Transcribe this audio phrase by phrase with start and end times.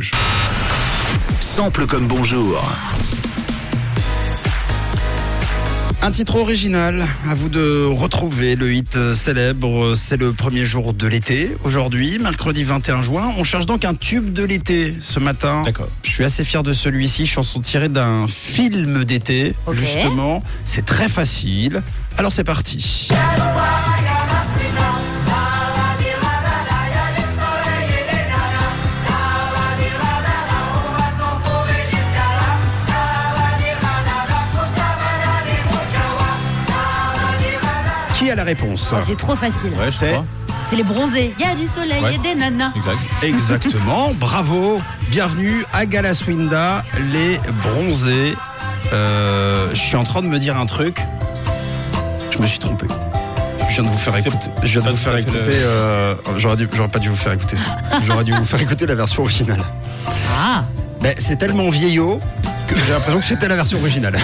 [0.00, 0.12] Rouge.
[1.40, 2.64] Sample comme bonjour.
[6.02, 9.94] Un titre original, à vous de retrouver le hit célèbre.
[9.94, 11.54] C'est le premier jour de l'été.
[11.64, 15.62] Aujourd'hui, mercredi 21 juin, on cherche donc un tube de l'été ce matin.
[15.66, 15.88] D'accord.
[16.02, 20.42] Je suis assez fier de celui-ci, chanson tirée d'un film d'été, justement.
[20.64, 21.82] C'est très facile.
[22.16, 23.08] Alors c'est parti.
[38.30, 39.70] A la réponse J'ai trop facile.
[39.78, 41.34] Ouais, C'est- les bronzés.
[41.38, 42.14] Il y a du soleil Ouais.
[42.14, 42.70] et des nanas.
[42.76, 42.98] Exact.
[43.24, 44.78] Exactement, bravo,
[45.10, 48.36] bienvenue à Galaswinda, les bronzés.
[48.92, 51.00] Euh, je suis en train de me dire un truc,
[52.30, 52.86] je me suis trompé.
[53.68, 54.50] Je viens de vous faire écouter.
[54.62, 55.38] Je viens de pas vous faire écouter.
[55.52, 56.56] euh, j'aurais,
[56.88, 57.78] pas dû vous faire écouter ça.
[58.06, 59.60] J'aurais dû vous faire écouter la version originale.
[60.40, 60.62] Ah,
[61.02, 62.20] Mais c'est tellement vieillot
[62.70, 64.16] que j'ai l'impression que c'était la version originale.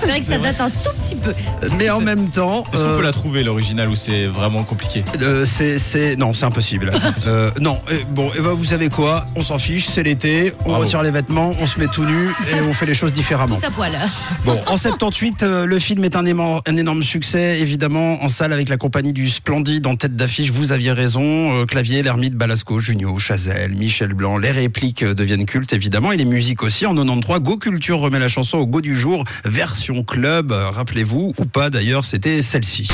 [0.00, 1.32] c'est vrai que ça date un tout petit peu.
[1.78, 5.02] Mais en même temps, Est-ce qu'on euh, peut la trouver l'original ou c'est vraiment compliqué?
[5.20, 6.92] Euh, c'est, c'est, non, c'est impossible.
[7.26, 9.26] Euh, non, euh, bon, et ben, vous savez quoi?
[9.34, 10.84] On s'en fiche, c'est l'été, on Bravo.
[10.84, 13.56] retire les vêtements, on se met tout nu et on fait les choses différemment.
[13.56, 13.90] Tous à poil.
[14.44, 18.52] Bon, en 78, euh, le film est un, éman- un énorme succès, évidemment, en salle
[18.52, 20.50] avec la compagnie du Splendide en tête d'affiche.
[20.50, 24.38] Vous aviez raison, euh, Clavier, l'ermite, Balasco, Junio, Chazelle, Michel Blanc.
[24.38, 26.86] Les répliques euh, deviennent cultes, évidemment, et les musiques aussi.
[26.86, 31.44] En 93, Go Culture remet la chanson au goût du jour, version club, rappelez-vous, ou
[31.46, 32.88] pas d'ailleurs, c'était celle-ci.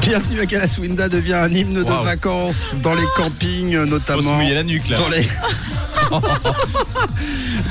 [0.00, 4.34] Bienvenue à Kalaswinda devient un hymne de vacances dans les campings, euh, Faut se notamment.
[4.36, 4.98] mouiller la nuque là.
[4.98, 5.28] Dans les...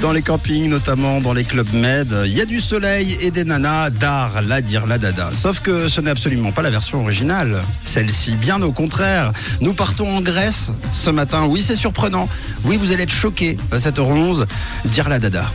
[0.01, 3.43] dans les campings, notamment dans les clubs med, il y a du soleil et des
[3.43, 5.31] nanas, dar, la dire, la dada.
[5.33, 7.61] Sauf que ce n'est absolument pas la version originale.
[7.83, 9.31] Celle-ci, bien au contraire.
[9.61, 11.45] Nous partons en Grèce ce matin.
[11.45, 12.29] Oui, c'est surprenant.
[12.65, 14.45] Oui, vous allez être choqués à 7h11.
[14.85, 15.45] Dire la dada.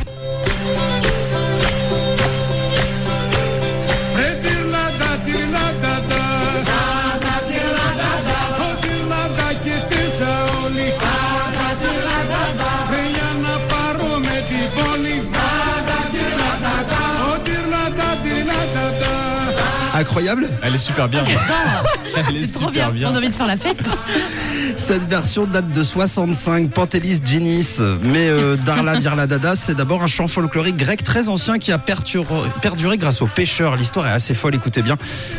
[19.94, 20.48] Incroyable.
[20.62, 21.22] Elle est super bien.
[22.28, 22.90] Elle est super bien.
[22.90, 23.10] bien.
[23.10, 23.78] On a envie de faire la fête.
[24.76, 27.76] Cette version date de 65, Pantelis Ginis.
[28.02, 31.78] Mais euh, Darla Dirla Dada, c'est d'abord un chant folklorique grec très ancien qui a
[31.78, 33.76] perduré grâce aux pêcheurs.
[33.76, 34.96] L'histoire est assez folle, écoutez bien.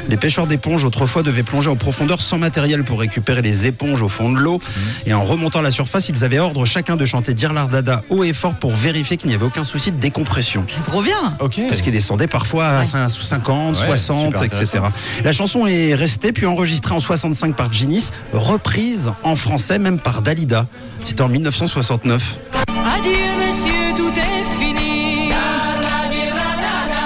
[0.10, 4.10] Les pêcheurs d'éponges autrefois devaient plonger en profondeur sans matériel pour récupérer les éponges au
[4.10, 4.60] fond de l'eau.
[5.06, 8.24] Et en remontant à la surface, ils avaient ordre chacun de chanter Dirla Dada haut
[8.24, 10.64] et fort pour vérifier qu'il n'y avait aucun souci de décompression.
[10.68, 11.36] C'est trop bien.
[11.40, 11.60] Ok.
[11.68, 12.86] Parce qu'il descendait parfois à Ouais.
[12.86, 14.84] 50, Ouais, 60, super etc.
[15.24, 20.22] La chanson est restée puis enregistrée en 65 par Ginis, reprise en français même par
[20.22, 20.68] Dalida.
[21.04, 22.40] C'était en 1969.
[22.68, 23.12] Adieu
[23.46, 25.30] monsieur, tout est fini.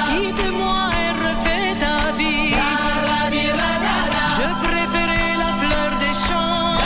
[0.10, 2.54] Quitte-moi et refais ta vie.
[4.36, 6.78] Je préférais la fleur des champs.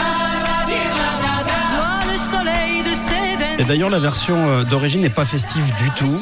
[1.75, 5.89] Toi, le soleil de ces Et d'ailleurs, la version euh, d'origine n'est pas festive du
[5.91, 6.21] tout.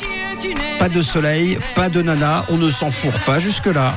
[0.79, 3.93] Pas de soleil, pas de nana, on ne s'en fourre pas jusque-là.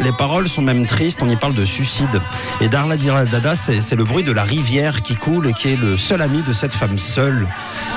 [0.00, 2.20] Les paroles sont même tristes, on y parle de suicide.
[2.60, 5.76] Et Darla Dira Dada, c'est le bruit de la rivière qui coule et qui est
[5.76, 7.46] le seul ami de cette femme seule.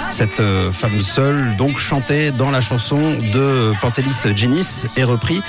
[0.09, 5.41] Cette euh, femme seule, donc chantée dans la chanson de Pantelis Ginis et repris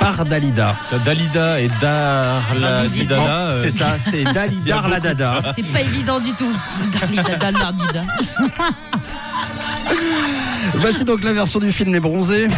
[0.00, 0.76] par Dalida.
[0.90, 2.82] T'as Dalida et Darla.
[2.82, 5.52] Non, euh, c'est ça, c'est Dali Il y a Darla Dada.
[5.54, 6.52] C'est pas évident du tout.
[6.98, 8.04] Darlida, darlida.
[10.74, 12.48] Voici donc la version du film Les Bronzés.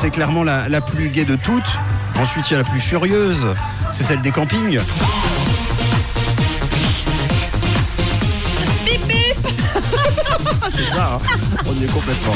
[0.00, 1.76] C'est clairement la, la plus gaie de toutes.
[2.20, 3.44] Ensuite, il y a la plus furieuse.
[3.90, 4.78] C'est celle des campings.
[10.68, 11.18] C'est ça, hein.
[11.66, 12.34] on y est complètement.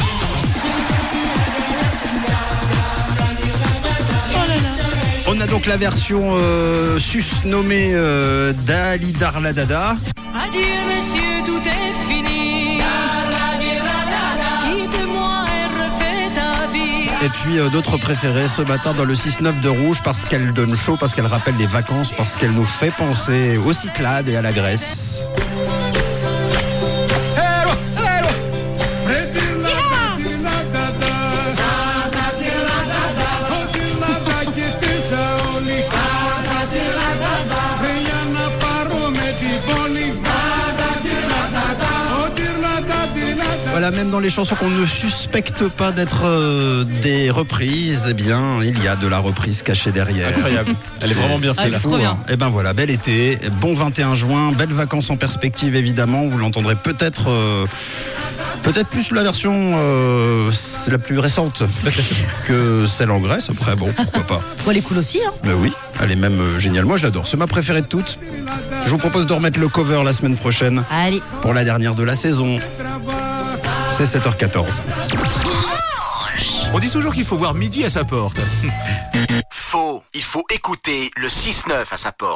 [5.28, 9.94] On a donc la version euh, susnommée euh, d'Ali Darla Dada.
[10.34, 12.61] Adieu monsieur, tout est fini.
[17.24, 20.76] Et puis euh, d'autres préférés ce matin dans le 6-9 de Rouge parce qu'elle donne
[20.76, 24.42] chaud, parce qu'elle rappelle les vacances, parce qu'elle nous fait penser aux Cyclades et à
[24.42, 25.28] la Grèce.
[43.82, 48.62] Voilà, même dans les chansons qu'on ne suspecte pas d'être euh, des reprises, eh bien,
[48.62, 50.28] il y a de la reprise cachée derrière.
[50.28, 50.76] Incroyable.
[51.00, 51.80] Elle est vraiment bien Ah, celle-là.
[51.98, 52.16] Bien.
[52.28, 56.28] Et ben voilà, bel été, bon 21 juin, belles vacances en perspective évidemment.
[56.28, 57.66] Vous l'entendrez peut-être, euh,
[58.62, 60.52] peut-être plus la version euh,
[60.86, 61.64] la plus récente
[62.44, 63.50] que celle en Grèce.
[63.50, 64.40] Après bon, pourquoi pas.
[64.64, 65.32] Bon, elle est cool aussi, hein.
[65.42, 66.84] Mais oui, elle est même euh, géniale.
[66.84, 67.26] Moi je l'adore.
[67.26, 68.20] C'est ma préférée de toutes.
[68.84, 71.20] Je vous propose de remettre le cover la semaine prochaine Allez.
[71.40, 72.58] pour la dernière de la saison.
[73.92, 74.82] C'est 7h14.
[76.72, 78.40] On dit toujours qu'il faut voir midi à sa porte.
[79.50, 80.02] Faux.
[80.14, 82.30] Il faut écouter le 6-9 à sa porte.